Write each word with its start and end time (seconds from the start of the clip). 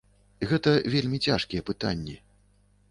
Гэта 0.51 0.71
вельмі 0.93 1.21
цяжкія 1.29 1.67
пытанні. 1.69 2.21